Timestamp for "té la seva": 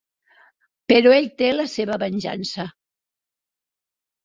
1.43-1.99